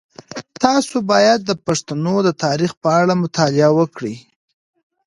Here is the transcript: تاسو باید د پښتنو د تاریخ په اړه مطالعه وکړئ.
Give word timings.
تاسو 0.63 0.95
باید 1.11 1.39
د 1.45 1.51
پښتنو 1.65 2.15
د 2.27 2.29
تاریخ 2.43 2.71
په 2.83 2.89
اړه 2.99 3.13
مطالعه 3.23 3.69
وکړئ. 3.79 4.15